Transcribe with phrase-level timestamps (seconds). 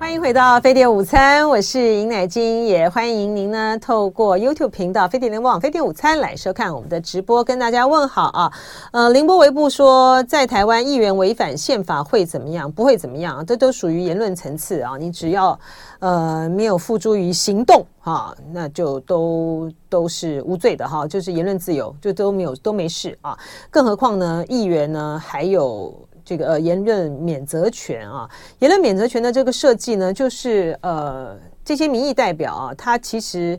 [0.00, 8.52] 欢迎回到飞碟午餐，我是尹乃菁，也欢迎您呢透过 YouTube 频道飞碟联播网飞碟午餐来收看我们的直播，跟大家问好啊。
[8.92, 12.70] 呃，凌波微步说，在台湾议员违反宪法会怎么样？
[12.70, 14.96] 不会怎么样，这都属于言论层次啊。
[14.96, 15.58] 你只要
[15.98, 23.36] 呃没有付诸于行动哈，那就都都是无罪的哈，就是言论自由就都没有都没事啊。
[23.68, 25.92] 更何况呢，议员呢还有。
[26.28, 28.28] 这个呃言论免责权啊，
[28.58, 33.58] 言论免责权的这个设计呢，就是呃这些民意代表啊，他其实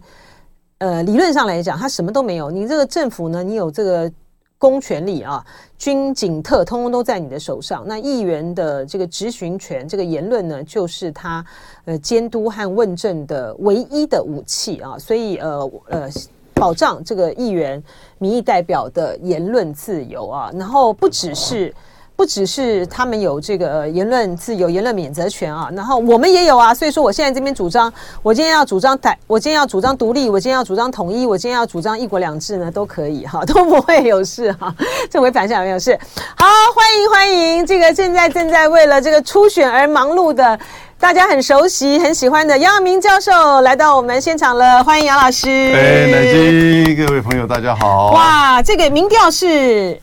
[0.78, 2.52] 呃理论上来讲，他什么都没有。
[2.52, 4.12] 你这个政府呢，你有这个
[4.60, 5.44] 公权力啊，
[5.80, 7.84] 军警特通通都在你的手上。
[7.88, 11.44] 那议员的这个质询权，这个言论呢，就是他
[11.86, 14.96] 呃监督和问政的唯一的武器啊。
[15.00, 16.08] 所以呃呃
[16.54, 17.84] 保障这个议员
[18.20, 21.74] 民意代表的言论自由啊，然后不只是。
[22.20, 26.74] 不只是他们有这个言论自由、言论免责权啊，然后我们也有啊。
[26.74, 27.90] 所以说，我现在这边主张，
[28.22, 34.76] 我今天要主张台，我今天要主张独立，我今天要主张统一，我今天要主张一国两制呢，都可以哈，都不会有事哈。
[35.10, 35.98] 这回反向没有事。
[36.36, 36.46] 好，
[36.76, 40.60] 欢迎欢迎，这个现在正在为了这个初选而忙碌的，
[41.00, 45.48] 大家很熟悉、很喜欢的杨永明教授来到我们现场了，欢迎杨老师。
[45.48, 48.12] 哎，乃菁，各位朋友，大家好。
[48.12, 49.98] 哇，这个民调是。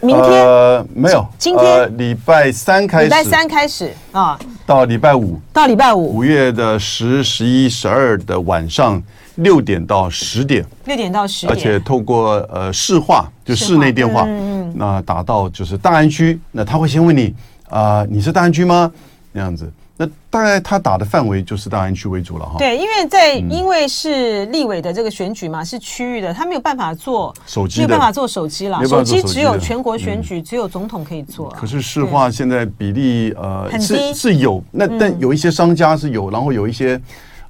[0.00, 0.44] 明天？
[0.44, 1.64] 呃没有，今天？
[1.64, 9.02] 呃礼拜三开始，礼拜三开始啊，到礼拜五，到礼拜五，五月的十、十一、十二的晚上
[9.36, 17.34] 六点到十点，六点到十点，而且透过呃市话，就室内电话，嗯嗯，那打到就是大安区，那他会先问你
[17.68, 18.90] 啊、呃，你是大安区吗？
[19.32, 19.70] 那样子。
[20.00, 22.56] 那大概他打的范围就是大安区为主了哈。
[22.56, 28.82] 对，因为在因为是立委的这个选举嘛，是区域的，他没有办法做手机，没有办法做手机了。
[28.86, 31.50] 手机只有全国选举，只有总统可以做。
[31.50, 36.98] 可是市话现在比例呃是是有，那但有一些商家是有，然后有一些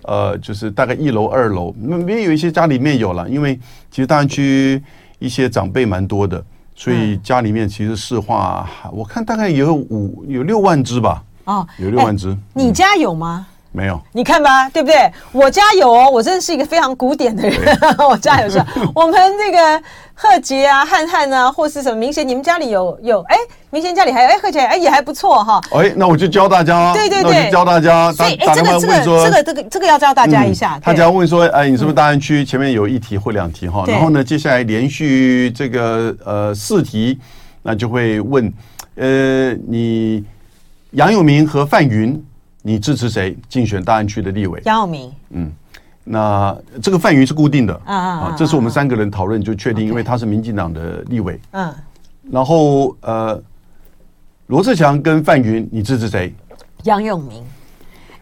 [0.03, 3.54] 呃就是大概一楼二楼，那也有一些家里面有了，因为
[3.92, 4.82] 其实大安区
[5.20, 11.22] 一些长辈蛮多的，所以家里面其实市话我看大概有五有六万只吧。
[11.44, 13.46] 哦，有六万只，你家有吗？
[13.72, 15.12] 没有，你看吧，对不对？
[15.30, 17.78] 我家有哦，我真的是一个非常古典的人。
[18.10, 18.60] 我家有是，
[18.92, 19.80] 我们那个
[20.12, 23.22] 贺杰啊、汉汉啊，或是什么明贤，你们家里有有？
[23.28, 23.36] 哎，
[23.70, 25.60] 明贤家里还有哎，贺杰哎也还不错哈。
[25.70, 28.12] 哎，那我就教大家，对对对，教大家。
[28.12, 30.76] 所以哎，这个这个这个这个这个要教大家一下。
[30.82, 32.44] 他只要问说，哎，你是不是大安区？
[32.44, 37.20] 前面有一题或两题哈，然后呢，接下来连续这个呃四题，
[37.62, 38.52] 那就会问，
[38.96, 40.24] 呃，你。
[40.92, 42.20] 杨永明和范云，
[42.62, 44.60] 你支持谁竞选大安区的立委？
[44.64, 45.12] 杨永明。
[45.30, 45.52] 嗯，
[46.02, 51.40] 那这个范云是固定的啊啊，这是我们三个人讨论就确定，因为他是民进党的立委。
[51.52, 51.72] 嗯，
[52.30, 53.40] 然后呃，
[54.48, 56.34] 罗志祥跟范云，你支持谁？
[56.82, 57.44] 杨永明。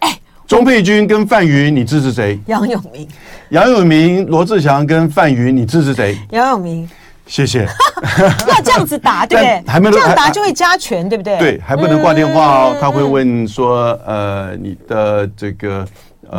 [0.01, 2.39] 哎，钟佩君跟范云，你支持谁？
[2.47, 3.09] 杨永明。
[3.51, 6.19] 杨永明、罗志祥跟范云，你支持谁？
[6.33, 6.91] 杨永明。
[7.29, 7.69] 谢谢。
[8.49, 9.63] 要这样子答， 对不对？
[9.67, 11.39] 还没这样答就会加权，对不对？
[11.39, 12.77] 对，还不能挂电话哦。
[12.81, 15.87] 他会问说，呃，你的这个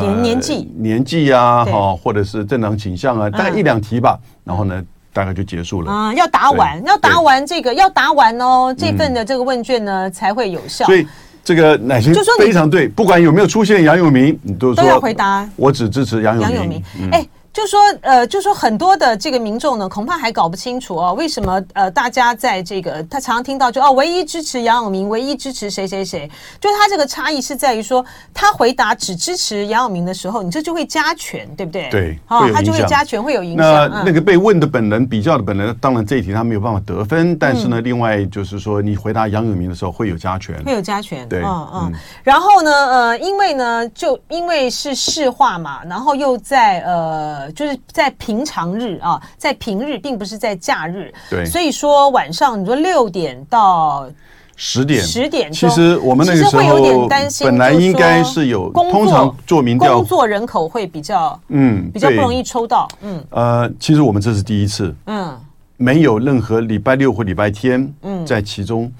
[0.02, 4.18] 年年纪、年纪啊，哈，或者是正常倾向啊，大概一两题吧。
[4.44, 4.84] 然后呢，
[5.14, 5.92] 大概就结束了。
[5.92, 10.86] 啊，要答完，要答完这个，要答完哦，这份的这个问卷呢才会有效。
[10.86, 11.06] 所以
[11.44, 15.48] 这个乃心就说非常对，不管有没有出现杨永明，你都说都要回答。
[15.56, 16.84] 我只支持杨永明。
[17.12, 17.26] 哎。
[17.52, 26.30] 就说呃，就说很多的这个民众呢，恐怕还搞不清楚哦，为什么呃，大家在这个他常常听到就哦，唯一支持杨永明，唯一支持谁谁谁，
[26.62, 31.90] 就他这个差异是在于说，他回答只支持杨永明的时候，你这就会加权，对不对？
[31.90, 33.90] 对，哦，他就会加权，会有影响。
[33.90, 41.94] 那那个被问的本人比较的本人，当然这一题他没有办法得分，但是呢，另外就是说你回答杨永明的时候会有加权，会有加权，对，嗯嗯。
[42.24, 47.39] 然后呢，呃，因为呢，就因为是市话嘛，然后又在呃。
[47.54, 51.14] 就是在平常日啊，在平日，并不是在假日。
[51.30, 54.10] 对，所以说晚上你说六点到
[54.56, 63.24] 十点，十点其实我们那个时候会有点担心，本来应该是有通常做民调，工作人口会比较嗯比较不容易抽到嗯。
[63.30, 64.94] 呃，其实我们这是第一次。
[65.06, 65.38] 嗯，
[65.78, 68.26] 没有任何礼拜六或礼拜天嗯。
[68.26, 68.92] 在其中。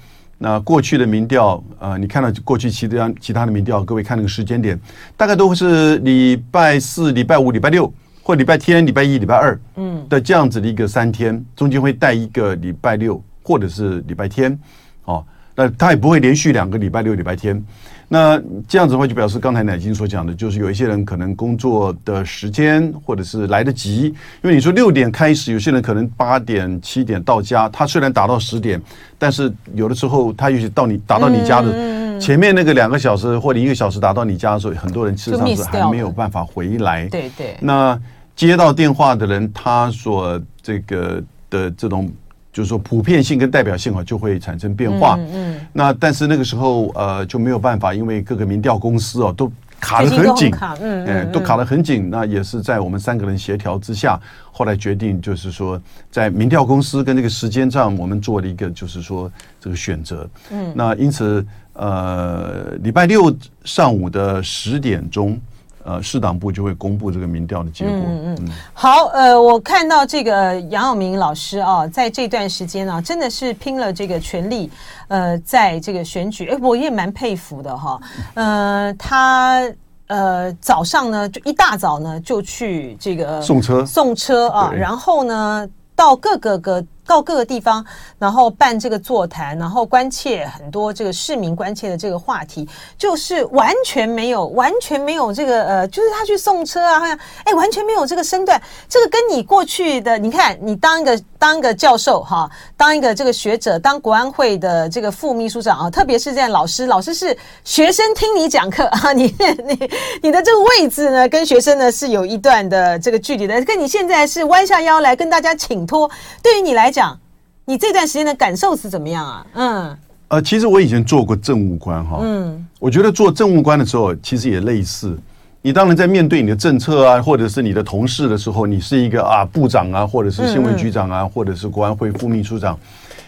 [0.42, 4.80] 那过去的民调，呃，你看到过去其他其他的民调，各位看那个时间点，
[5.14, 7.92] 大概都会是礼拜四、礼拜五、礼拜六。
[8.30, 14.56] 或礼拜天、礼拜一、礼拜二，嗯，的这样子的一个三天，中间会带一个礼拜六或者是礼拜天，
[15.04, 15.24] 哦，
[15.56, 17.60] 那他也不会连续两个礼拜六礼拜天。
[18.06, 24.06] 那这样子的话，就表示刚才乃金所讲的，就是有一些人可能工作的时间或者是来得及，
[24.42, 28.80] 因为你说六点开始，有些人可能八点七点到家，他虽然打到十点，
[29.18, 37.08] 但是有的时候他也许到你打到你家的前面那个两个小时或者一个小时打到你家的时候，很多人事实上是还没有办法回来。
[37.08, 37.56] 对对。
[37.60, 37.96] 那
[38.46, 42.10] 接到电话的人，他所这个的这种。
[42.52, 45.14] 就是说，普遍性跟代表性啊，就会产生变化。
[45.20, 52.10] 嗯，嗯，那但是那个时候，呃，就没有办法，因为各个民调公司哦，都卡得很紧，嗯，嗯，都卡得很紧。
[52.10, 54.20] 那也是在我们三个人协调之下，
[54.50, 60.28] 后来决定，就是说，在民调公司跟这个时间上，我们做了一个，就是说这个选择。
[60.50, 63.32] 嗯，那因此，呃，礼拜六
[63.62, 65.40] 上午的十点钟。
[65.84, 67.94] 呃，市党部就会公布这个民调的结果。
[67.94, 74.70] 嗯嗯，好，呃，我看到这个杨永明老师啊，在这段时间啊，真的是拼了这个全力，
[75.08, 78.00] 呃，在这个选举，哎，我也蛮佩服的哈。
[78.34, 79.62] 呃，他
[80.08, 86.84] 呃早上呢，就一大早呢就去这个送车送车啊，然后呢到各个个。
[87.06, 87.84] 到各个地方，
[88.18, 98.60] 然后办这个座谈，然后关切很多这个市民关切的这个话题，就是完全没有，完全没有这个呃，就是他去送车啊，好像哎，完全没有这个身段。
[98.88, 109.90] 这个跟你过去的，你看你当一个当一个教授哈，当一个这个学者，当国安会的这个副秘书长啊，特别是这样老师，老师是学生听你讲课啊，你你
[110.22, 116.10] 你的这个位置呢，跟学生呢是有一段的这个距离的，跟你现在是弯下腰来跟大家请托，
[116.42, 117.10] 对于你来讲。
[117.10, 117.18] 讲
[117.66, 119.46] 你这段时间的感受是怎么样啊？
[119.54, 125.16] 嗯，呃，其实我以前做过政务官哈，嗯，我觉得做政务官的时候，其实也类似。
[125.62, 132.76] 你当然在面对你的政策啊，或者是你的同事的时候，你是一个啊部长啊，或者是新闻局长啊，或者是国安会副秘书长，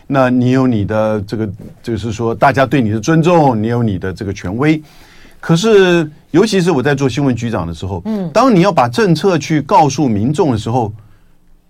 [0.08, 1.48] 那你有你的这个，
[1.80, 4.82] 就是说大家对你的尊重，你有你的这个权威。
[5.38, 10.92] 可是，尤其是我在做新闻局长的时候，嗯，当你要把政策去告诉民众的时候。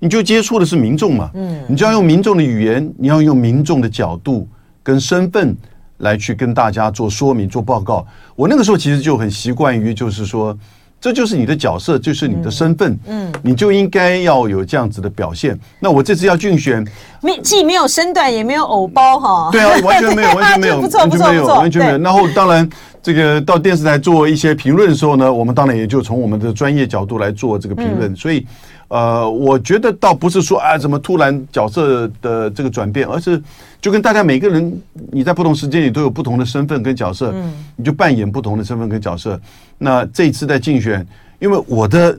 [0.04, 4.48] 你就接触的是民众嘛，嗯，你就要用民众的语言，你要用民众的角度
[4.82, 5.56] 跟身份
[5.98, 8.04] 来去跟大家做说明、做报告。
[8.34, 10.58] 我那个时候其实就很习惯于，就是说，
[11.00, 15.56] 这就是你的角色，就是你的身份，嗯，你就应该要有这样子的表现。
[15.78, 16.84] 那我这次要竞选，
[17.20, 21.98] 没既没有身段，也没有偶包哈， 对啊，完全没有， 完全没有，完全没有，完全没有。
[21.98, 22.68] 然后当然，
[23.00, 28.44] 这个到电视台做一些评论的时候呢，我们当然也就从我们的专业角度来做这个评论，所以。
[28.92, 33.42] 呃，我觉得倒不是说啊，怎么突然角色的这个转变，而是
[33.80, 39.40] 就跟大家每个人，你在不同时间里都有不同的身份跟角色，嗯，你就扮演不同的身份跟角色。
[39.78, 41.06] 那这一次在竞选，
[41.38, 42.18] 因为我的，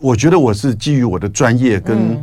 [0.00, 2.22] 我觉得我是基于我的专业跟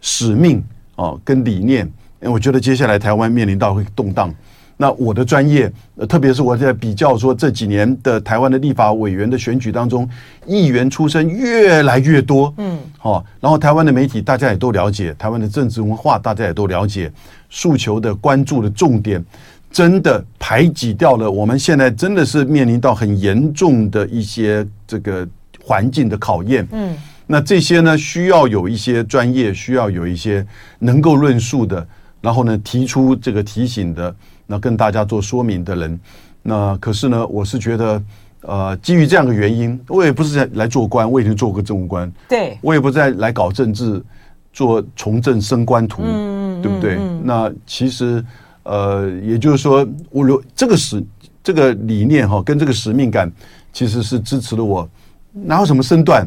[0.00, 0.64] 使命
[0.94, 1.86] 哦，跟理念，
[2.22, 4.34] 我觉得接下来台湾面临到会动荡。
[4.80, 5.70] 那我的专业，
[6.08, 10.08] 特别是我在比较说这几年的台湾的立法委员的选举当中，
[10.46, 17.12] 议员出身越来越多，嗯，好，然后台湾的媒体大家也都了解，台湾的政治文化大家也都了解，
[17.50, 19.22] 诉求的关注的重点，
[19.68, 21.28] 真的排挤掉了。
[21.28, 25.26] 我们现在真的是面临到很严重的一些这个
[25.64, 26.96] 环境的考验，嗯，
[27.26, 30.46] 那这些呢，需要有一些专业，需要有一些
[30.78, 31.84] 能够论述的，
[32.20, 34.14] 然后呢，提出这个提醒的。
[34.50, 36.00] 那跟大家做说明的人，
[36.42, 38.02] 那可是呢，我是觉得，
[38.40, 44.02] 呃，基于这样的原因，我也不是在来做官，我已经做过政务官，对，我也不再来搞政治，
[44.50, 46.94] 做从政升官图，嗯，对不对？
[46.94, 48.24] 嗯嗯、那其实，
[48.62, 51.04] 呃，也就是说，我如这个使
[51.44, 53.30] 这个理念哈，跟这个使命感，
[53.70, 54.88] 其实是支持了我，
[55.34, 56.26] 哪有什么身段，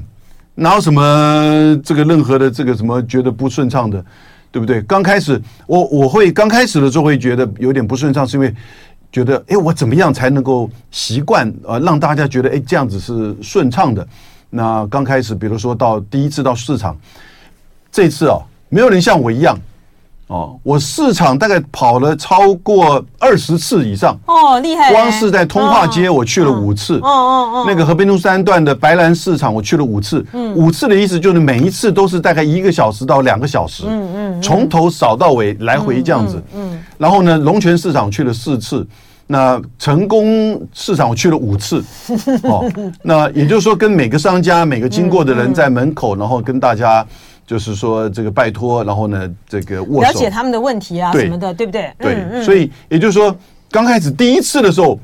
[0.53, 4.05] 哪有什么这个任何的这个什么觉得不顺畅的。
[4.51, 4.81] 对不对？
[4.81, 8.53] 刚开始我我会刚开始的时候会觉得有点不顺畅，是因为
[9.11, 14.05] 觉得哎，我怎么样才能够习惯呃，让大家觉得哎，这样子是顺畅的。
[14.49, 16.97] 那刚开始，比如说到第一次到市场，
[17.91, 18.37] 这次啊，
[18.69, 19.57] 没有人像我一样。
[20.31, 24.17] 哦，我市场大概跑了超过二十次以上。
[24.25, 24.93] 哦，厉害！
[24.93, 38.87] 光是在通化街我去了五次，哦哦哦，那个河滨路三段的白兰市场我去了五次，嗯，五次的意思就是每一次都是大概一个小时到两个小时，嗯嗯，从头扫到尾来回这样子，嗯，然后呢，龙泉市场去了四次，
[39.27, 41.83] 那成功市场我去了五次，
[42.43, 42.63] 哦，
[43.03, 47.05] 那也就是说跟每个商家每个经过的人在门口，然后跟大家。
[47.51, 51.91] 就是说这个拜托，然后呢，这个握手，了解他们的问题啊什么的，对不对？
[51.99, 53.35] 对，所以也就是说，
[53.69, 54.97] 刚开始第一次的时候，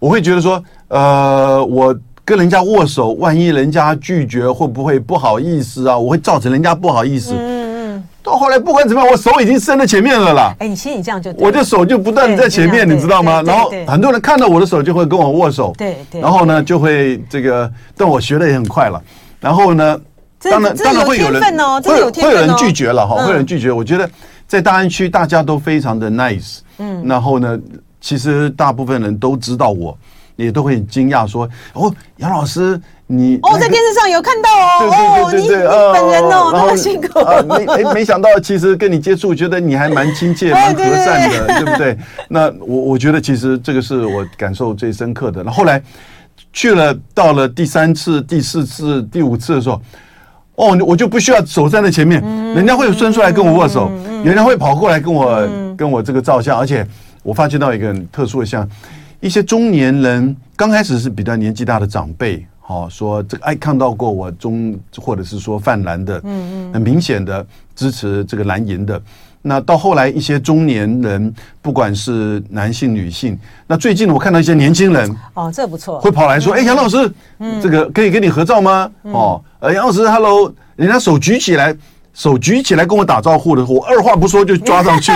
[0.00, 5.96] 我会觉得说，呃，我跟人家握手，万一人家拒绝，会不会不好意思啊？
[5.96, 7.34] 我会造成人家不好意思。
[7.34, 8.04] 嗯嗯。
[8.20, 10.52] 到后来不管怎么样，我手已经伸在前面了啦。
[10.58, 13.40] 哎，你心里这样就，我的手就不断的在前面，你知道吗？
[13.46, 16.20] 然后很多人看到我的手就会跟我握手，对对。
[16.20, 19.00] 然后呢，就会这个，但我学的也很快了。
[19.38, 20.00] 然后呢，
[20.50, 21.42] 当然当然会有人
[21.82, 23.70] 会会有人拒绝了哈，会有人拒绝。
[23.70, 24.08] 我觉得
[24.46, 27.02] 在大安区大家都非常的 nice，嗯。
[27.06, 27.58] 然后呢，
[28.00, 29.96] 其实大部分人都知道我，
[30.36, 37.20] 也都会很惊讶说：“哦，杨老师。”你哦，在电视上有看到哦，对对对对，哦，你本人哦，那么辛苦
[37.76, 41.98] 没没想到，其实跟你接触，觉得你还蛮亲切、 蛮和善的，对不对？
[42.26, 45.42] 那我我觉得，其实这个是我感受最深刻的。
[45.42, 45.82] 那后来
[46.54, 49.78] 去了，到了第三次、第四次、第五次的时候，
[50.54, 52.22] 哦，我就不需要手站在前面，
[52.54, 53.90] 人家会伸出来跟我握手，
[54.24, 56.86] 人家会跑过来跟我跟我这个照相，而且
[57.22, 58.68] 我发觉到一个很特殊的像
[59.20, 62.46] 一些中年人，刚开始是比较年纪大的长辈。
[62.64, 67.44] 好说这个哎，看到过我中，或者是说泛蓝的，嗯嗯，很明显的
[67.74, 69.02] 支持这个蓝营的。
[69.42, 77.12] 那到后来一些中年人，不管是男性女性，那最近我看到一些年轻人，哦，这不错，会跑来说，哎，杨老师，
[77.60, 78.90] 这个可以跟你合照吗？
[79.02, 81.76] 哦，呃，杨老师，Hello，人家手举起来。
[82.14, 85.12] 手举起来跟我打招呼的，我二话不说就抓上去。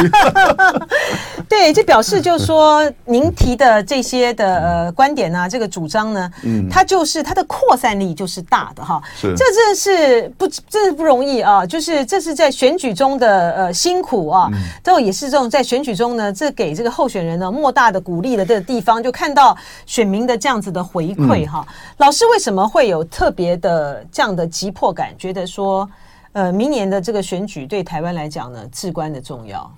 [1.48, 9.00] 对，就表示就是说，您提的这些的呃观点呢、啊，这个主张呢，嗯，它就是它的扩散力就是大的哈。
[9.14, 11.64] 是，这真的是不，真是不容易啊。
[11.64, 14.50] 就是这是在选举中的呃辛苦啊，
[14.82, 21.64] 都也是这种在选举中呢，这给这个候选人呢莫大的鼓励的这个地方，就看到选民的这样子的回馈哈。
[21.98, 25.88] 老师为什么会有特别的这样的急迫感，觉得说？
[26.36, 29.74] 呃，明年的这个选举对台湾来讲呢，至关的重要。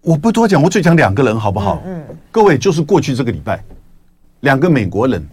[0.00, 1.82] 我不多讲，我只讲两个人好不好？
[1.84, 3.60] 嗯，嗯，各位就是过去这个礼拜，
[4.42, 5.28] 两个美国人，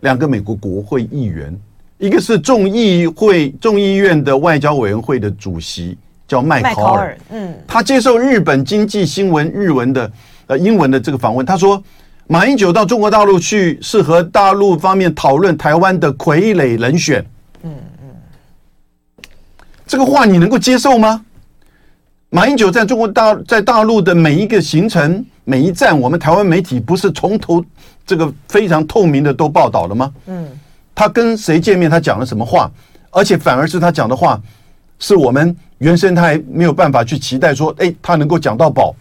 [0.00, 1.58] 两个美国国会议员，
[1.96, 5.96] 一个是众议会众议院的外交委员会的主席，
[6.28, 7.16] 叫麦考尔。
[7.30, 10.12] 嗯，他接受日本经济新闻日文的
[10.48, 11.82] 呃英文的这个访问，他说
[12.26, 17.24] 马英九到中国大陆去，是和大陆方面讨论台湾的傀儡人选。
[19.84, 19.86] 嗯。
[19.86, 21.24] 这个话你能够接受吗？
[22.30, 27.64] 马英九在中国大在大陆的每一个行程、每一站，我们台湾媒体不是从头
[28.04, 30.12] 这个非常透明的都报道了吗？
[30.26, 30.48] 嗯，
[30.96, 32.68] 他跟谁见面，他讲了什么话，
[33.10, 34.40] 而且反而是他讲的话，
[34.98, 38.92] 是我们原生态没有办法去期待说，哎，他能够讲到宝，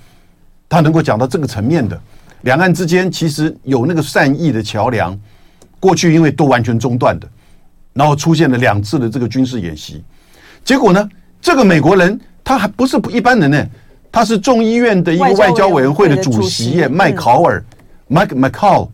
[0.70, 2.00] 他能够讲到这个层面的。
[2.42, 5.20] 两岸之间其实有那个善意的桥梁，
[5.80, 7.28] 过去因为都完全中断的，
[7.94, 10.04] 然后出现了两次的这个军事演习。
[10.64, 11.10] 结果呢？
[11.42, 13.66] 这个美国人他还不是一般人呢，
[14.10, 17.62] 他是众议院的一个外交委员会的主席耶，麦考尔
[18.10, 18.88] ，Mike McCaul，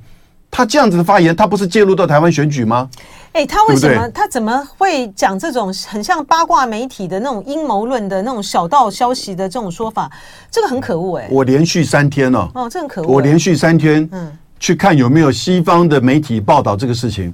[0.50, 2.90] 他这样子的发言，他不是介入到台湾选举吗？
[3.34, 10.12] 哎，他为什么他怎么会讲这种很像八卦媒体的那种阴谋论的那种小道消息的这种说法？
[10.50, 11.28] 这个很可恶哎！
[11.30, 13.08] 我连续三天哦，哦，这很可恶！
[13.08, 17.32] 我连续三天嗯去看有没有西方的媒体报道这个事情，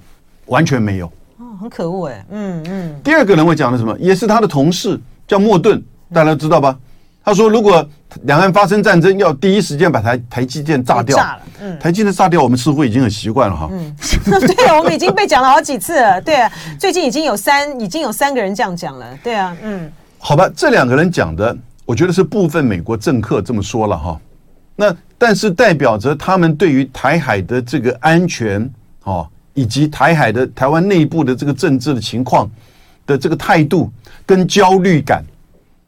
[0.47, 1.09] 完全没有。
[1.59, 3.01] 很可恶哎，嗯嗯。
[3.03, 3.97] 第二个人会讲的什么？
[3.99, 5.81] 也是他的同事，叫莫顿，
[6.13, 6.77] 大家知道吧？
[7.23, 7.83] 他说，如果
[8.21, 11.17] 两岸发生战争，要第一时间把台台积电炸掉。
[11.17, 13.67] 炸了，嗯，台积电炸掉，我们似乎已经很习惯了哈。
[13.71, 13.95] 嗯，
[14.55, 16.21] 对，我们已经被讲了好几次了。
[16.21, 19.17] 对啊，最近已经有三，已经有三个人这样讲了。
[19.23, 19.91] 对啊，嗯。
[20.19, 24.19] 好吧，这两个人讲的，我觉得是部分美国政客这么说了哈。
[24.75, 28.71] 那但是代表着他们对于台海的这个安全，
[29.03, 29.27] 哦。
[29.55, 32.47] 以及台海的台湾内部的这个政治的情况
[33.07, 33.91] 的这个态度
[34.25, 35.23] 跟焦虑感，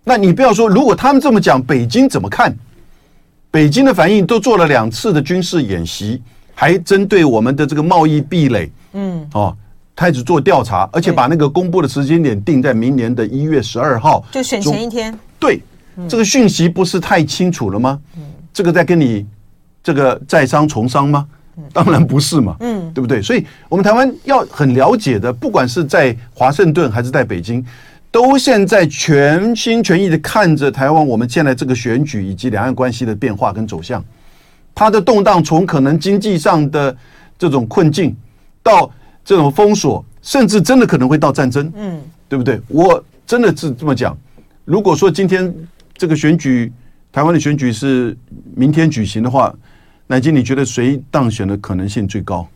[0.04, 2.56] 那你不要说，如果他们这么讲，北京怎么看？
[3.52, 6.22] 北京的反应都做了两次的军事演习，
[6.56, 9.56] 还针对我们的这个贸易壁垒，嗯，哦，
[9.96, 15.18] 开始做调查，而且把那个公布的时间点定在明年的一月十二号，就选前一天。
[15.40, 15.62] 对，
[16.08, 18.00] 这个讯息不是太清楚了吗？
[18.18, 19.26] 嗯，这个在跟你
[19.84, 21.28] 这个在商从商吗？
[21.74, 23.22] 当然不是嘛，嗯，对不对？
[23.22, 27.64] 所以，我们台湾要很了解的，不管是在华盛顿还是在北京，
[28.10, 31.08] 都现在全心全意的看着台湾。
[31.08, 34.04] 我们现在这个选举以及两岸关系的变化跟走向，
[34.74, 36.98] 它的动荡从可能经济上的
[37.38, 38.16] 这种困境，
[38.64, 38.92] 到
[39.24, 42.60] 这种封锁，甚至真的可能会到战争，嗯，对不对？
[42.68, 44.18] 我真的是这么讲。
[44.66, 45.54] 如果说今天
[45.96, 46.74] 这个选举，
[47.12, 48.18] 台湾的选举是
[48.56, 49.54] 明天举行的话。
[50.10, 52.48] 乃菁，你觉得谁当选的可能性最高？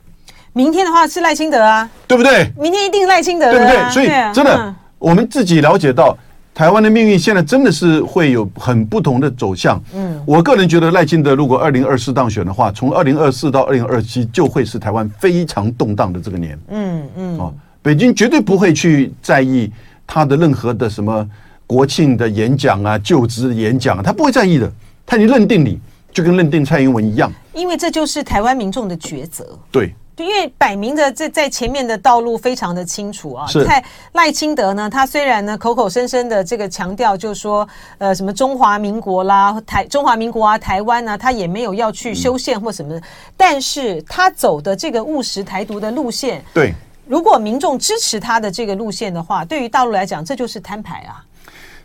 [0.53, 2.51] 明天的话是赖清德啊，对不对？
[2.57, 3.89] 明天一定赖清德，对不对？
[3.89, 6.17] 所以真的，我们自己了解到
[6.53, 9.81] 台湾的命运现在真的是会有很不同的走向。
[9.93, 16.59] 嗯，我个人觉得赖清德如果二零二四当选的话，从二零二四到二零二七就会是台湾非常动荡的这个年。
[16.69, 19.71] 嗯嗯，哦，北京绝对不会去在意
[20.05, 21.27] 他的任何的什么。
[21.67, 24.69] 国庆的演讲啊、就职演讲，他不会在意的，
[25.05, 25.79] 他已经认定你，
[26.11, 27.31] 就跟认定蔡英文一样。
[27.53, 29.57] 因为这就是台湾民众的抉择。
[29.71, 29.95] 对。
[30.17, 33.47] 因为摆明着这在前面的道路非常的清楚啊。
[33.47, 33.65] 是。
[33.65, 42.93] 蔡赖清德呢，他虽然呢口口声声的这个强调，就说呃什么中华民国啦、台中华民国啊、台湾啊，他也没有要去修宪或什么。
[42.93, 43.01] 嗯、
[43.35, 46.73] 但是他走的这个务实台独的路线，对，
[47.07, 51.25] 如果民众支持他的这个路线的话，对于大陆来讲，这就是摊牌啊。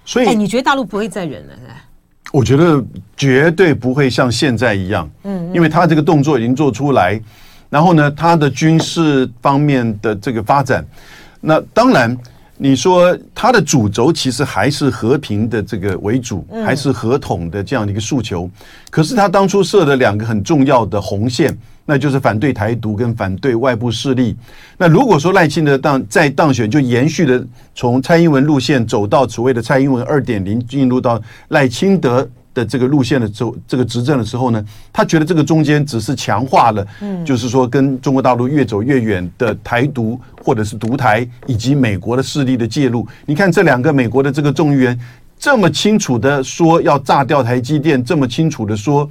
[0.05, 1.55] 所以，哎，你觉得大陆不会再忍了？
[1.55, 1.75] 是吧？
[2.33, 2.85] 我觉得
[3.17, 7.19] 绝对不会像现在一样，嗯，因为他这个动作已经做出来。
[7.77, 10.83] 然后呢，他的军事方面的这个发展，
[11.43, 12.17] 那当然
[12.57, 18.49] 你说他的主轴其实还是和平的这个为主，还是和统的这样的一个诉求。
[18.89, 21.55] 可是他当初设的两个很重要的红线，
[21.85, 24.35] 那就是反对台独跟反对外部势力。
[24.79, 32.27] 那如果说赖清德当再当选，就延续的从蔡英文路线走到所谓的蔡英文二点零，进入到赖清德。
[32.57, 43.07] 的这个路线的时候，这个执政的时候呢，他觉得这个中间只是强化了，嗯，就是说跟中国大陆越走越远的台独或者是独台，以及美国的势力的介入。
[43.27, 44.99] 你看这两个美国的这个众议员
[45.39, 49.07] 这么清楚的说要炸掉台积电，这么清楚的说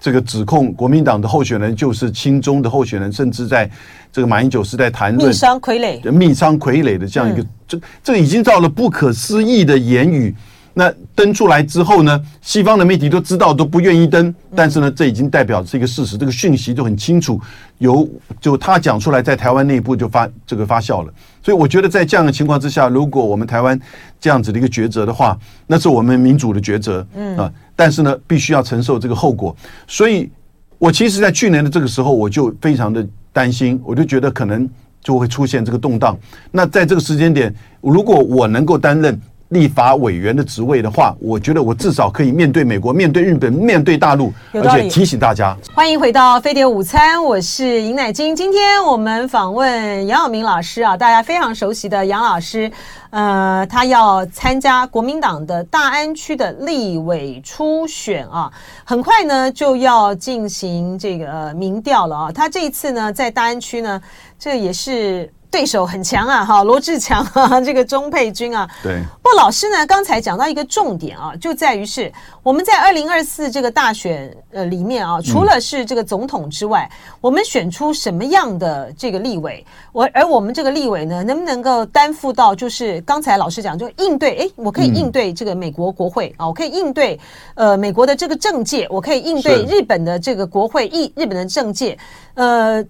[0.00, 3.70] 这个指控国民党的候选人就是亲中的候选人，甚至在
[4.12, 10.34] 这个马英九是在谈论密商傀儡、密商傀儡的这样一个，这这已经到了不可思议的言语。
[10.78, 14.32] 那登出来之后呢，西方的媒体都知道，都不愿意登。
[14.54, 17.40] 但是呢，这已经代表这个事实，这个讯息就很清楚，
[17.78, 18.08] 由
[18.40, 21.12] 就他讲出来，在台湾内部就发这个发酵了。
[21.42, 23.76] 所以我觉得，在这样的情况之下，如果我们台湾
[24.20, 27.52] 这样子的一个抉择的话，那是我们民主的抉择，嗯啊。
[27.74, 29.56] 但是呢，必须要承受这个后果。
[29.88, 30.30] 所以，
[30.78, 34.68] 我其实，在去年的这个时候，我就非常的担心，我就觉得可能
[35.02, 36.16] 就会出现这个动荡。
[36.52, 39.20] 那在这个时间点，如果我能够担任。
[39.50, 45.56] 立法委员的职位的话，我觉得我至少可以面对美国、面对日本、面对大陆，而且提醒大家。
[45.74, 48.36] 欢迎回到飞碟午餐，我是尹乃金。
[48.36, 52.70] 今天我们访问杨耀明老师啊，大家非常熟悉的杨老师，
[53.08, 58.52] 呃，他要参加国民党的大安区的立委初选啊，
[58.84, 62.32] 很快呢就要进行这个民调了啊。
[62.32, 63.98] 他这一次呢在大安区呢，
[64.38, 65.32] 这也是。
[65.50, 69.02] 对手很强啊，哈，罗志强啊， 这个钟佩君啊，对。
[69.22, 87.18] 不过老师呢，刚才讲到一个重点啊，就在于是我们在二零二四这个大选呃里面啊，除了是这个总统之外，嗯、我们选出什么样的这个立委，我而我们这个立委呢，能不能够担负到就是刚才老师讲就应对，哎，我可以应对这个美国国会、嗯、啊，我可以应对
[87.54, 91.96] 呃美国的这个政界，我可以应对日本的这个国会，日日本的政界，
[92.34, 92.84] 呃，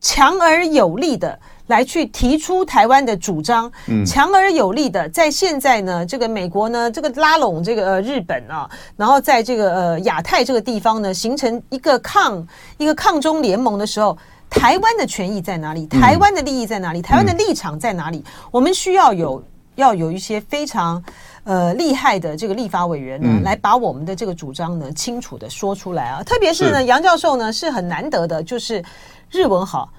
[0.00, 1.38] 强而有力的。
[1.66, 3.70] 来去提出台湾的主张，
[4.04, 12.44] 强而有力的，在现在呢，这个美国呢，这个拉拢这个呃日本啊，然后在这个呃亚太这个地方呢，形成一个抗
[12.76, 14.18] 一个抗中联盟的时候，
[14.50, 15.86] 台湾的权益在哪里？
[15.86, 17.00] 台湾的利益在哪里？
[17.00, 18.24] 台湾的立场在哪里？
[18.50, 19.40] 我们需要有
[19.76, 21.00] 要有一些非常
[21.44, 26.20] 呃厉害的这个立法委员呢，来把我们的这个主张呢清楚的说出来啊。
[26.24, 28.84] 特别是呢，杨教授呢是很难得的，就是
[29.30, 29.92] 日文好。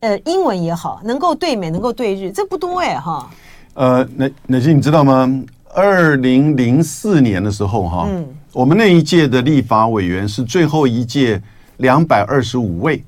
[0.00, 3.30] 呃，英文也好，能够对美，能够对日，这不多哎，哈。
[3.74, 5.44] 呃，乃乃菁，你知道吗？
[5.74, 11.40] 二零零四年的时候，哈，嗯，我们那一届的立法委员是最后一届
[11.76, 13.02] 两百二十五位，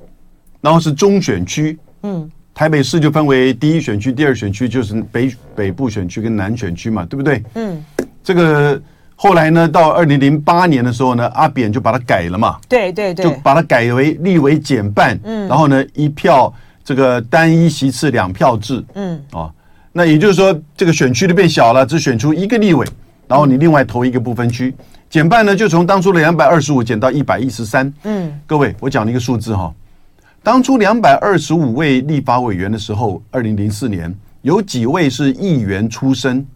[0.60, 7.42] 然后是中选区，嗯，台北市就分为第一选区、第二选区，就是北北部选区跟南选区嘛，对不对？
[7.54, 7.84] 嗯，
[8.22, 8.80] 这个
[9.16, 16.52] 后来呢，到二零零八年的时候呢，阿扁就把它改了嘛，对对对，就把它改为立委减半，嗯，然后呢，一票。
[16.86, 19.50] 这个单一席次两票制，嗯，啊，
[19.90, 22.86] 那也就是说，这个选区就变小了，只选出一个立委，
[23.26, 24.74] 然后你另外投一个不分区，
[25.08, 27.90] 减半呢，就从当初的两百二十五减到一百一十三。
[28.02, 29.72] 嗯，各位，我讲了一个数字哈，
[30.42, 36.46] 当初两百二十五位立法委员的时候，二零零四年有几位是议员出身？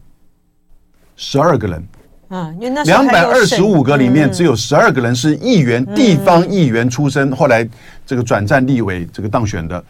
[1.16, 1.82] 十二个人。
[2.30, 7.66] 嗯，两百二十五个里面只有十二个人是议员，地方议员出身，后来
[8.06, 9.82] 这个转战立委这个当选的。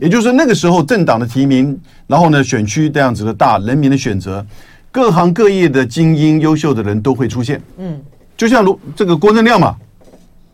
[0.00, 4.44] 也就是说，那个时候政党的提名，然后呢，选区这样子的大，人民的选择，
[4.90, 7.60] 各行各业的精英、优秀的人都会出现。
[7.76, 8.00] 嗯，
[8.38, 9.76] 就像如这个郭正亮嘛，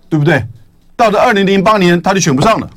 [0.08, 0.44] 对不对？
[0.96, 2.68] 到了二零零八年，他就选不上了。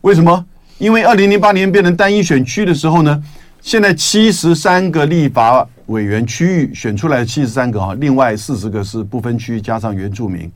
[0.00, 0.44] 为什么？
[0.78, 3.22] 因为二零零八年变成单一选区的时候呢，
[3.60, 10.50] 现在七十三个立法委员区域选出来七十三个啊，另外四十个是不分区加上原住民。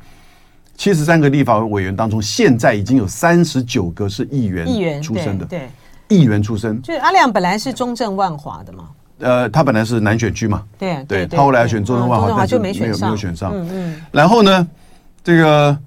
[0.75, 5.69] 七十三个立法委员当中，现在已经有三十九个是议员出身的，对，
[6.09, 6.81] 议员出身。
[6.81, 13.53] 就是阿亮本来是中正万华的嘛，呃，他本来是南选区嘛，对，对他后来选中正万华，但是没有没有选上。
[13.55, 14.03] 嗯嗯。
[14.11, 14.67] 然后呢，
[15.23, 15.79] 这个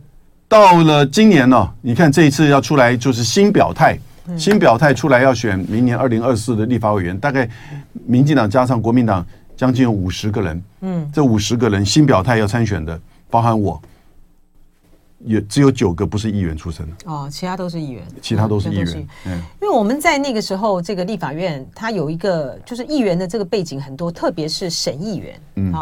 [0.47, 3.97] 到了今年呢，你看这一次要出来就是新表态，
[4.37, 7.49] 新表态出来要选明年二零二四的立法委员，大概
[8.05, 10.63] 民进党加上国民党将近有五十个人。
[10.81, 13.81] 嗯，这五十个人新表态要参选的，包含我。
[15.19, 19.07] 也只有九个不是议员出身的哦，其他都是议员，其他都是议员。
[19.25, 25.73] 嗯，因为我们在那个时候，这个立法院它有一个就是议员的这个背景很多，特别是省议员，嗯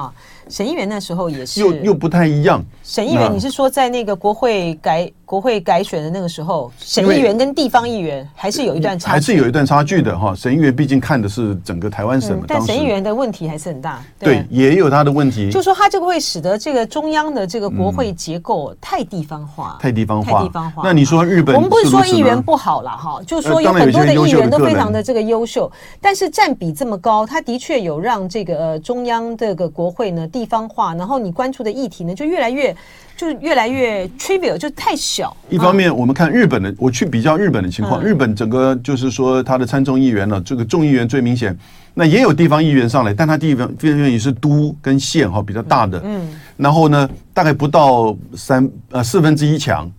[0.45, 0.49] 啊。
[0.49, 2.63] 省议员那时候也是又又不太一样。
[2.83, 10.35] 省议员，你是说在那个国会改国会改选的那个时候，省议员跟地方议员还是有一段差距，还是有一段差距的哈。
[10.35, 14.03] 省议员毕竟看的是整个台湾省，但省议员的问题还是很大。
[14.19, 15.49] 对，也有他的问题。
[15.49, 20.81] 就说他这个会使得这个中央的这个国会结构太地方化，太地方化，太地方化。
[20.83, 31.13] 那你说日本，我们不是说议员不好了哈，就是说有很多的议员都非常的这个优秀，但是占比这么高，他的确有让这个中央这个国会呢地方化，然后。
[31.23, 32.75] 你关注的议题呢，就越来越，
[33.15, 35.37] 就是越来越 trivial，就太小。
[35.47, 41.55] 一方面，我们看日本的，我去比较日本的情况，日本整个就是说，他的参众议员呢，这个众议员最明显，
[41.93, 49.89] 那也有地方议员上来，但他地方地方议员是都跟县哈比较大的，嗯，然后呢，大概不到三呃四分之一强，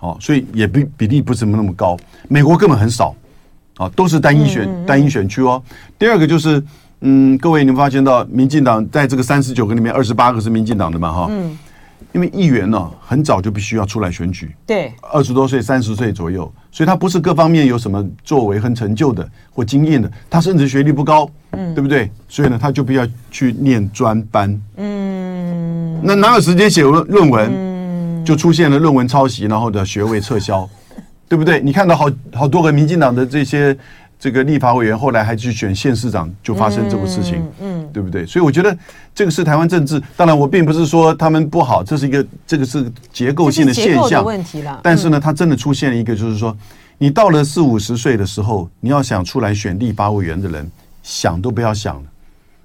[0.00, 1.96] 哦，所以也比比例不怎么那么高。
[2.28, 3.14] 美国根本很少，
[3.76, 5.62] 啊，都是单一选单一选区哦。
[5.98, 6.60] 第二个就是。
[7.04, 11.10] 嗯，各位，你们发现到民进党在这个三十九个里面，二十八个是民进党的嘛？
[11.10, 11.58] 哈，嗯，
[12.12, 22.08] 因为议员呢，很早就必须要出来选举，对，二十多岁、三十岁左右，所以他不是各方面有什么作为和成就的或经验的，他甚至学历不高，嗯，对不对？
[22.28, 27.50] 所以呢，他就必须要去念专班，嗯，那哪有时间写论论文？
[27.52, 30.70] 嗯，就出现了论文抄袭，然后的学位撤销，
[31.28, 31.60] 对不对？
[31.60, 33.76] 你看到好好多个民进党的这些。
[34.22, 38.24] 这个立法委员后来还去选县市长，就发生这个事情，嗯，嗯对不对？
[38.24, 38.78] 所以我觉得
[39.12, 40.00] 这个是台湾政治。
[40.16, 44.24] 当然，我并不是说他们不好，这是一个这个是结构性的现象。
[44.24, 44.78] 问题了。
[44.80, 46.56] 但是呢，它真的出现了一个，就是说，
[46.98, 50.70] 你到了四五十岁的时候，你要想出来选立法委员的人，
[51.02, 52.02] 想都不要想了。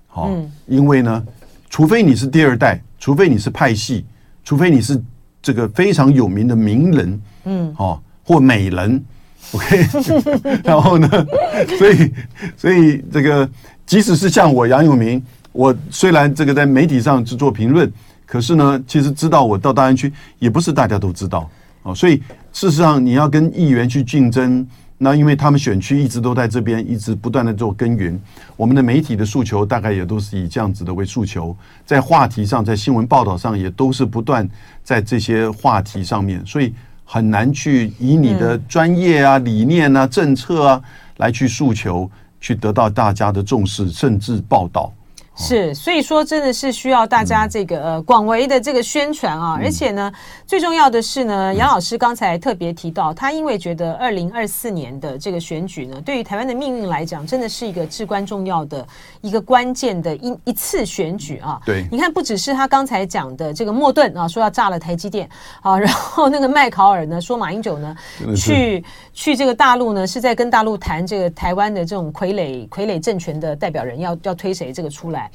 [0.06, 0.30] 好，
[0.68, 1.26] 因为呢，
[1.72, 4.06] 除非你是第二代，除非你是派系，
[4.44, 5.02] 除非你是
[5.42, 9.04] 这个非常有名的名人，嗯，哦，或美人。
[9.54, 9.88] OK，
[10.64, 11.08] 然后呢，
[11.80, 12.14] 所以
[12.58, 13.50] 所以这个，
[13.86, 17.90] 即使是像我杨永明，我虽然这个在媒体上只做评论，
[18.26, 21.50] 可是呢，其实知道我到大安区也不是大家都知道
[21.84, 21.96] 哦。
[21.96, 28.20] 所以事实上，你要跟议员去竞争，那因为他们选区一直都在这边，一直不断的做耕耘。
[28.58, 31.56] 我们的媒体的诉求大概也都是以这样子的为诉求，
[31.86, 34.46] 在话题上，在新闻报道上也都是不断
[34.84, 36.74] 在这些话题上面，所以。
[37.10, 40.82] 很难去以你的专业啊、理念啊、政策啊
[41.16, 44.92] 来去诉求，去得到大家的重视，甚至报道。
[45.38, 50.12] 是，所以说真的是需要大家这个呃广为的这个宣传啊，而且呢，
[50.48, 58.86] 最重要的是呢，杨老师刚才特别提到，他因为觉得二零二四年的这个选举呢，对于台湾的命运来讲，真的是一个至关重要的
[59.22, 61.62] 一个关键的一一次选举啊。
[61.64, 65.30] 对，你看，不只是他刚才讲的这个莫顿啊，说要炸了台积电
[65.62, 67.96] 啊， 然后那个麦考尔呢，说马英九呢
[68.36, 75.27] 去去这个大陆呢，是在跟大陆谈这个台湾的这种傀儡傀儡政权的代表人要要推谁这个出来。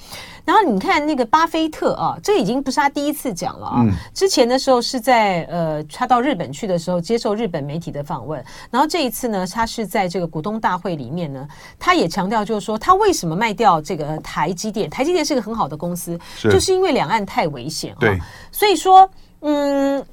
[0.44, 3.85] 然后你看那个巴菲特啊，这已经不是他第一次讲了啊。
[4.12, 8.44] 之前的时候是在呃，他到日本去的时候接受日本媒体的访问。
[8.68, 11.46] 然后这一次呢，他是在这个股东大会里面呢，
[11.78, 14.90] 他也强调就是说，他为什么卖掉这个台积电？
[14.90, 17.94] 台积电是个很好的公司，就是因为两岸太危险。
[18.00, 18.18] 对，
[18.50, 19.09] 所以说，
[19.42, 20.05] 嗯，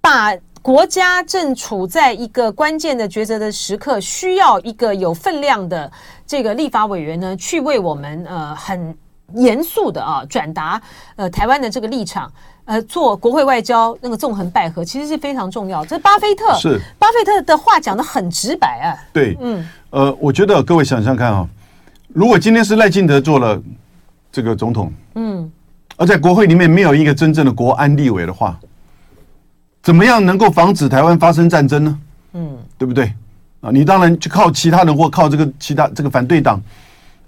[0.00, 0.32] 把
[0.62, 5.90] 国家正处在一个关键的抉择的时刻，需要一个有分量的
[6.24, 8.96] 这个立法委员呢，去为我们呃很。
[9.34, 10.80] 严肃的啊，转达
[11.16, 12.30] 呃台湾的这个立场，
[12.64, 15.84] 呃，做国会外交那个纵横捭阖，其实是非常重要。
[15.84, 18.96] 这巴菲特是巴菲特的话讲的很直白啊。
[19.12, 21.46] 对，嗯，呃，我觉得各位想想看啊，
[22.08, 23.60] 如果今天是赖清德做了
[24.30, 25.50] 这个总统，嗯，
[25.96, 28.58] 而在国会里面没有一个真正的国安立委的话，
[29.82, 31.98] 怎么样能够防止台湾发生战争呢？
[32.34, 33.12] 嗯，对不对？
[33.60, 36.60] 啊，你当然就靠其他人或靠这个其他这个反对党。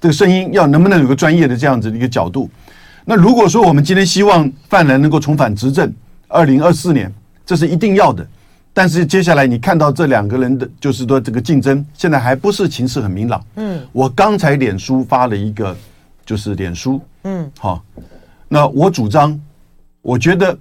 [0.00, 2.48] 这个声音要能不能有个专业的这样子的一个角度？
[3.04, 5.92] 那如果说我们今天希望范蓝能够重返执政，
[6.28, 7.12] 二零二四年，
[7.44, 8.26] 这是一定要的。
[8.74, 13.42] 但是接下来你看到这两个人的，就是说这个竞争，现在还不是情势很明朗。
[13.54, 15.74] 嗯，我刚才脸书发了一个，
[16.26, 17.00] 就是脸书。
[17.24, 17.82] 嗯，好，
[18.48, 19.40] 那我主张，
[20.02, 20.58] 我觉得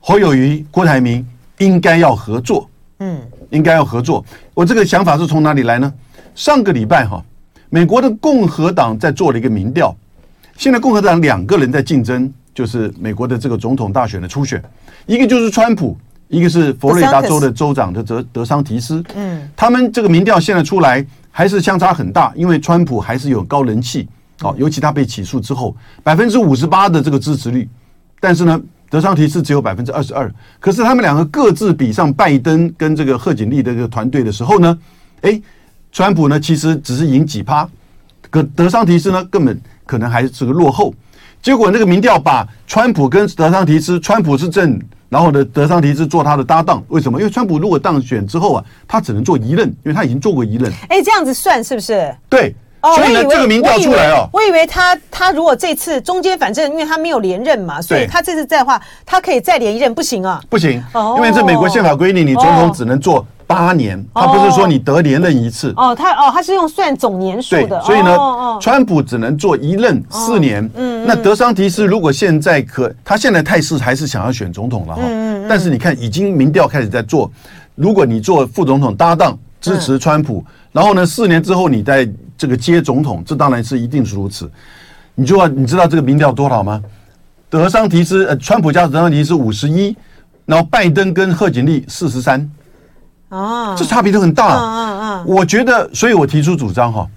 [0.00, 1.24] 侯友谊、郭台铭
[1.58, 2.68] 应该要合作。
[3.00, 4.24] 嗯，应该要合作。
[4.54, 5.92] 我这个想法是从哪里来呢？
[6.34, 7.22] 上个礼拜哈。
[7.70, 9.94] 美国的共和党在做了一个民调，
[10.56, 14.62] 现在共和党两个人在竞争，就是美国的这个总统大选的初选，
[15.06, 15.96] 一个就是川普，
[16.28, 19.02] 一个是佛罗里达州的州长的德德桑提斯。
[19.14, 24.08] 嗯，他们这个民调现在出来还是相差很大，因为川普还是有高人气，
[24.40, 27.68] 哦，尤其他被起诉之后，百分之五十八的这个支持率，
[28.20, 28.60] 但是呢。
[28.90, 34.78] 德桑提斯只有百分之二十二，可是他们两个各自比上拜登跟这个贺锦丽的这个团队的时候呢，
[35.20, 35.38] 哎，
[35.92, 37.68] 川普呢其实只是赢几趴，
[38.30, 40.94] 可德桑提斯呢根本可能还是个落后。
[41.40, 47.18] 结果那个民调把川普跟德桑提斯，川普是正，然后呢德桑提斯做他的搭档，为什么？
[47.18, 50.72] 因为川普如果当选之后啊，他只能做一任，因为他已经做过一任。
[50.88, 52.14] 哎，这样子算是不是？
[52.28, 52.54] 对。
[52.80, 60.40] 所以呢，这个民调出来哦，我以为他他如果这次中间反正因为他没有连任嘛，所以他这次在的话，他可以再连一任，不行啊？
[60.48, 60.82] 不行，
[61.16, 65.74] 因为这美国宪法规定，你总统只能做八年，他不是说你得连任一次。
[65.76, 67.80] 哦，他哦，他是用算总年数的。
[67.82, 68.16] 所以呢，
[68.60, 70.70] 川普只能做一任四年。
[70.74, 75.02] 嗯，那德桑提斯如果现在可，他现在态势还是想要选总统了哈。
[75.04, 77.28] 嗯，但是你看，已经民调开始在做，
[77.74, 82.08] 如果你做副总统搭档支持川普，然后呢，四年之后你再。
[82.38, 84.50] 这个接总统，这当然是一定是如此。
[85.16, 86.80] 你就要你知道这个民调多少吗？
[87.50, 89.96] 德桑提斯呃，川普加德桑提斯五十一，
[90.46, 92.48] 然后拜登跟贺锦丽四十三。
[93.30, 94.56] 哦，这差别都很大。
[94.56, 95.24] 嗯嗯嗯。
[95.26, 97.08] 我觉得，所以我提出主张哈，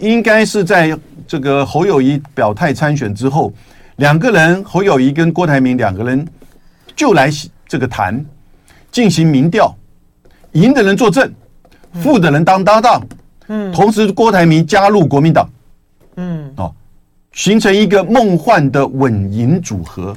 [0.00, 0.98] 应该是在
[1.28, 3.52] 这个侯友谊表态参选之后，
[3.96, 6.26] 两个人侯友谊跟郭台铭两个人
[6.96, 7.30] 就来
[7.68, 8.24] 这个谈，
[8.90, 9.74] 进行民调，
[10.52, 11.30] 赢的人作证，
[11.94, 13.00] 负的人当搭档。
[13.00, 13.18] 嗯，
[13.72, 15.48] 同时郭台铭加入国民党，
[16.16, 16.72] 嗯，哦，
[17.32, 20.16] 形成一个梦幻的稳赢组合，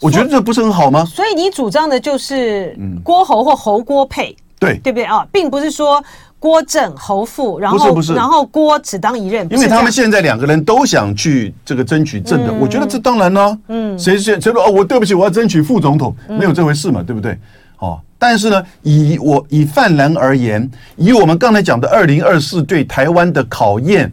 [0.00, 1.04] 我觉得这不是很好吗？
[1.04, 4.78] 所以你主张的就是郭侯或侯郭配，对。
[4.78, 5.04] 对不对？
[5.04, 5.26] 啊？
[5.32, 6.02] 并不是说
[6.38, 17.38] 郭正侯副，然后不是不是，然后郭只当一任，因为他们现在两个人都想去这个争取正的，我觉得这当然呢，嗯，谁谁谁说哦，我对不起，我要争取副总统，没有这回事嘛，对不对？
[17.78, 18.00] 哦。
[18.18, 24.10] 但是呢，以我以泛蓝而言，以我们刚才讲的二零二四对台湾的考验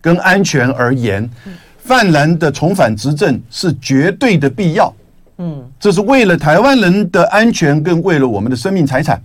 [0.00, 1.28] 跟安全而言，
[1.78, 4.94] 泛蓝的重返执政是绝对的必要。
[5.38, 9.20] 嗯，这是为了台湾人的安全，跟为了我们的生命财产。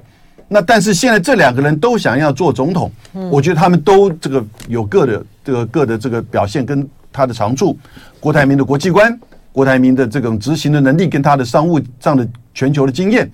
[0.47, 2.91] 那但是现在这两个人都想要做总统，
[3.29, 7.77] 我觉得他们都这个有各的这个各的这个表现跟他的长处。
[8.19, 9.17] 郭台铭的国际观，
[9.53, 13.29] 郭台铭的这种执行的能力，跟他的商务上的全球的经验。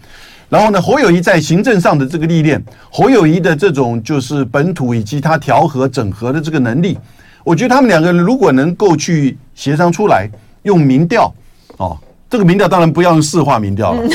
[0.50, 6.98] 然后呢，侯友谊在行政上的这个历练，侯友谊的这种就是本土以及他调和整合的这个能力，
[7.44, 10.30] 我觉得他们两个人如果能够去协商出来，
[10.64, 11.34] 用民调
[11.76, 11.98] 哦，
[12.30, 14.08] 这个民调当然不要用市话民调了，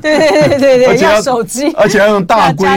[0.00, 2.68] 对对对对对， 而且要手机，而且要用大规，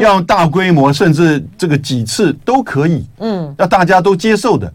[0.00, 4.72] 要用大规模，甚至这个几次都可以，嗯，要大家都接受的，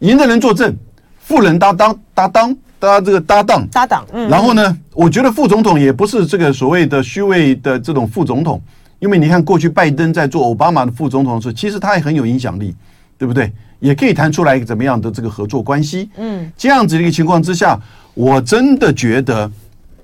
[0.00, 0.76] 赢的人作证，
[1.18, 2.54] 富人搭档搭档。
[2.84, 8.60] 搭这个搭档，搭档，嗯，然后呢，我觉得副总统也不是这个所谓的虚位的这种副总统，
[8.98, 12.74] 因为你看过去拜登在做奥巴马的副总统的时候，其实他也很有影响力，
[13.18, 13.50] 对不对？
[13.80, 17.78] 也可以谈出来一个怎么样的这个合作关系，嗯，这样子的一个情况之下，
[18.14, 19.50] 我真的觉得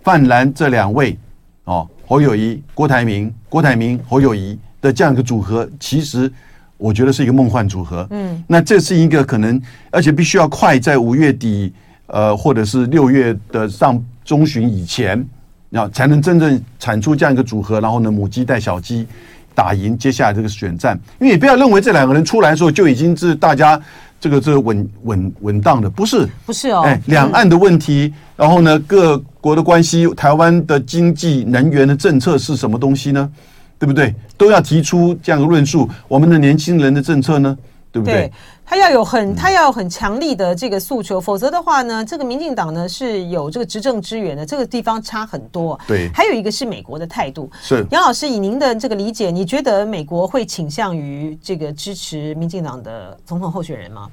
[0.03, 1.17] 范蓝这两位
[1.65, 6.31] 哦，侯友谊、郭台铭、郭台铭、侯友谊的这样一个组合，其实
[6.77, 9.59] 我觉得是一个梦幻组合，嗯，那这是一个可能，
[9.91, 11.73] 而且必须要快在五月底。
[12.13, 15.25] 呃，或者是六月的上中旬以前，
[15.71, 19.07] 要才能真正产出这样一个组合，然后呢，母鸡带小鸡，
[19.55, 20.99] 打赢接下来这个选战。
[21.21, 23.81] 因为你不要认为这两个人出来的时候就已经是大家
[24.21, 26.83] 这个这个稳稳稳当的，不是，不是哦。
[26.83, 33.31] 哎，两岸的问题，然后呢，各国的关系，台湾的经济能源的政策是什么东西呢？
[33.79, 34.15] 对不对？
[34.37, 35.89] 都要提出这样的论述。
[36.07, 37.57] 我们的年轻人的政策呢？
[37.93, 38.15] 对不对？
[38.15, 38.33] 对，
[38.71, 45.77] 他要有很他要有很强力的这个诉求，否则的话呢，这个民进党呢是有这个执政资源的，这个地方差很多。
[45.89, 47.51] 对，还有一个是美国的态度。
[47.61, 54.09] 是杨老师，以您的这个理解，你觉得美国会倾向于这个支持民进党的总统候选人吗？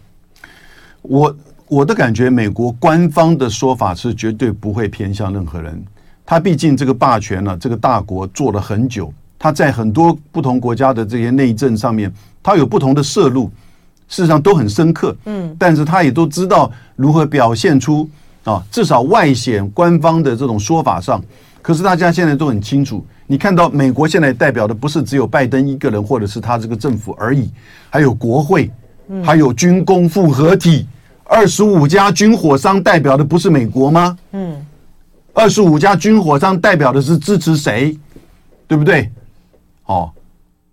[1.03, 5.85] 我我的感觉，美国官方的说法是绝对不会偏向任何人。
[6.25, 13.51] 他毕竟这个霸权呢、啊，这个大国做了很久，他在很多不同国家的这些内政上面，他有不同的涉入。
[14.07, 18.09] 事实上都很深刻，嗯，但是他也都知道如何表现出
[18.43, 21.21] 啊，至少外显官方的这种说法上。
[21.61, 27.49] 可是大家现在都很清楚，你看到美国现在代表的不是只有拜登一个人，或者是他这个政府而已，
[27.89, 28.71] 还有国会，
[29.21, 30.87] 还有军工复合体，
[31.25, 34.17] 二十五家军火商代表的不是美国吗？
[34.31, 34.65] 嗯，
[35.33, 37.97] 二十五家军火商代表的是支持谁？
[38.65, 39.11] 对不对？
[39.87, 40.09] 哦。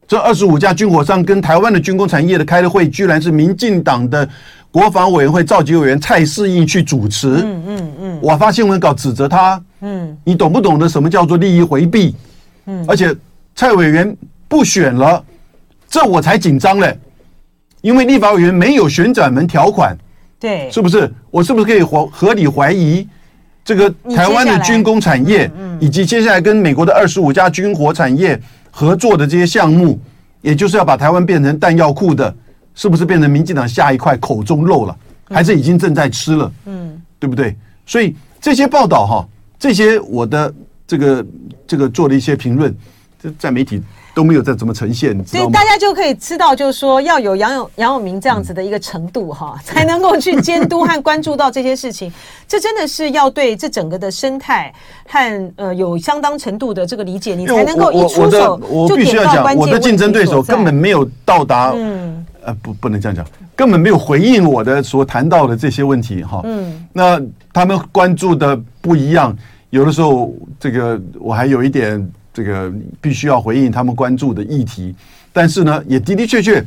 [0.06, 4.28] 这二十五家军火商跟台湾的军工产业的开的会，居然是民进党的
[4.70, 7.28] 国防委员会召集委员蔡世应去主持。
[7.28, 9.62] 嗯嗯嗯，我发新闻稿指责他。
[9.80, 12.14] 嗯，你懂不懂得什么叫做利益回避？
[12.66, 13.14] 嗯，而且
[13.54, 14.16] 蔡委员
[14.48, 15.22] 不选了，
[15.88, 16.98] 这我才紧张嘞，
[17.80, 19.96] 因为立法委员没有旋转门条款。
[20.38, 21.10] 对，是不是？
[21.30, 23.06] 我是不是可以合合理怀疑
[23.64, 28.38] 这个台湾的军工产业，以及接下来跟美国的二十五家军火产业
[28.76, 30.00] 合作的这些项目，
[30.42, 32.34] 也就是要把台湾变成弹药库的，
[32.74, 34.96] 是不是变成民进党下一块口中肉了？
[35.26, 36.52] 还是已经正在吃了？
[36.66, 37.54] 嗯，对不对？
[37.86, 39.28] 所以这些报道哈，
[39.60, 40.52] 这些我的
[40.88, 41.26] 这个
[41.68, 42.76] 这个做了一些评论，
[43.22, 43.80] 这在媒体。
[44.14, 52.12] 都没有再怎么呈现，所以大家就可以知道，就是说要有杨永杨永明这样子的一个程度哈， 才能够去监督和关注到这些事情。
[52.46, 54.72] 这真的是要对这整个的生态
[55.08, 58.56] 和呃有相当程度的这个理解，你才能够一出手
[58.88, 59.58] 就点到关键。
[59.58, 66.40] 我的竞争对手根本没有到达，嗯，呃，不，不能这样讲，根本没有回应我的所谈到的这些问题哈。
[66.44, 67.20] 嗯，那
[67.52, 69.36] 他们关注的不一样，
[69.70, 72.08] 有的时候这个我还有一点。
[72.34, 72.70] 这个
[73.00, 74.92] 必须要回应他们关注的议题，
[75.32, 76.62] 但是呢，也的的确确，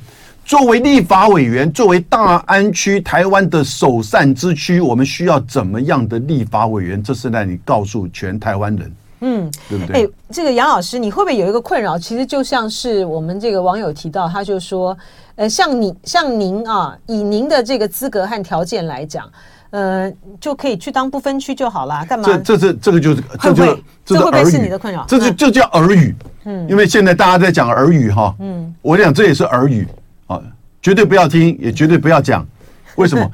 [0.46, 7.04] 作为立法委员，作为大安区台湾的首善之区，我们需要怎么样的立法委员？
[7.04, 10.06] 这是让你告诉全台湾人，嗯，对不对？
[10.06, 12.00] 哎，这个杨老师，你会不会有一个困扰？
[12.00, 14.98] 其实就像是我们这个网友提到，他就说，
[15.36, 19.30] 呃，像你像您啊，以您的这个资格和条件来讲。
[19.70, 22.26] 呃，就可以去当不分区就好了，干嘛？
[22.26, 23.66] 这这这这个就是这就
[24.06, 25.04] 这会不会是你的困扰？
[25.08, 29.86] 这就这叫耳语，嗯，因为现在大家在讲耳语哈，嗯，我讲这也是耳语
[30.28, 30.42] 啊，
[30.82, 32.48] 绝对不要听，也绝对不要讲，
[32.96, 33.30] 为什么？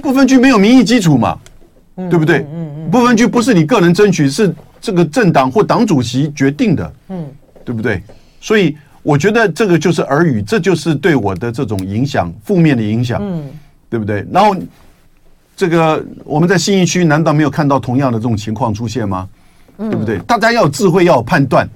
[0.00, 1.38] 不分区没有民意基础嘛，
[1.94, 2.46] 对不对？
[2.50, 7.26] 嗯嗯，不分区不是你个人争取，是这个政党或党主席决定的，嗯，
[7.66, 8.02] 对不对？
[8.40, 13.44] 所以我觉得这个就是耳语，这就是对我的这种影响，负面的影响，嗯，
[13.90, 14.26] 对不对？
[14.32, 14.56] 然后。
[15.62, 19.28] 这个我们在新义区难道没有看到同样的这种情况出现吗？
[19.78, 20.18] 对不对？
[20.26, 21.68] 大家要有智慧，要有判断。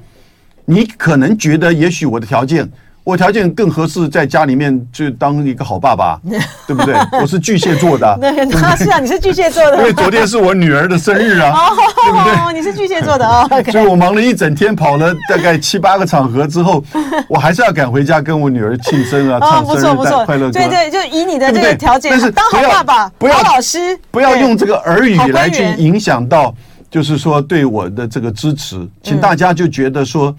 [0.64, 2.68] 你可能觉得，也许我的条件。
[3.06, 6.18] 我条件更合适，在家里面就当一个好爸爸，
[6.66, 6.92] 对不对？
[7.22, 11.70] 我是巨蟹座的， 对，是啊，你是巨蟹座的， 因为昨天是我女儿的生日啊，
[12.02, 12.52] 对不对？
[12.52, 16.82] 你是巨蟹座的哦，所以我忙了一整天，跑了大概七八个场合之后，
[17.28, 20.50] 我还是要赶回家跟我女儿庆生啊，唱生日快乐歌。
[20.50, 26.52] 对对，就以你的这个条件，但是当好爸爸，不要好老师，不要用这个耳语来去影响到，
[26.90, 30.34] 就是说对我的这个支持，请大家就觉得说。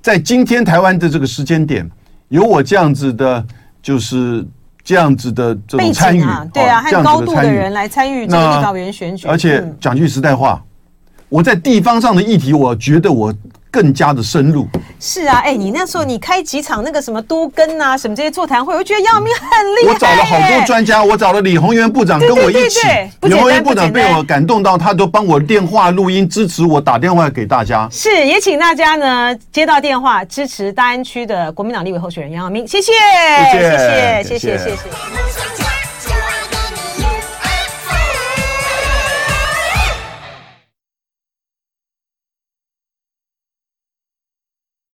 [0.00, 1.88] 在今天台湾的这个时间点，
[2.28, 3.44] 有我这样子的，
[3.82, 4.46] 就是
[4.82, 9.26] 这样子的这种参与，对啊，和高度的人来参与这个立法委员选举。
[9.26, 10.62] 而且讲句实在话，
[11.28, 13.34] 我在地方上的议题，我觉得我。
[13.70, 14.66] 更加的深入
[15.00, 19.92] 是啊，哎，你那时候你开几场那个什么都跟啊，什么这些座谈会，我觉得杨永明很厉害。
[19.92, 22.80] 我找了好多专家，我找了李宏源部长跟我一起，
[23.22, 27.88] 李宏源部长被我感动到，他都帮我电话录音支持我打电话给大家。
[27.92, 32.92] 是，也请大家呢接到电话支持大安区的国民党立委候选人杨耀明，谢谢，
[33.52, 35.67] 谢谢，谢谢，谢谢。